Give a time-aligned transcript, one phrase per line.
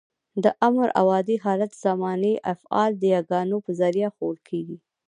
[0.43, 4.77] د امر او عادي حالت زماني افعال د يګانو په ذریعه ښوول کېږي.